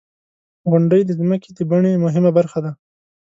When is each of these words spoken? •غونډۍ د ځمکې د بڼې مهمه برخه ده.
•غونډۍ 0.69 1.01
د 1.05 1.11
ځمکې 1.19 1.49
د 1.57 1.59
بڼې 1.69 1.93
مهمه 2.05 2.31
برخه 2.37 2.59
ده. 2.65 2.71